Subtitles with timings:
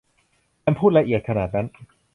[0.65, 1.67] มันพูดละเอียดขนาดนั้น